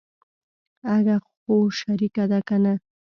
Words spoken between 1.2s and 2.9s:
خو شريکه ده کنه.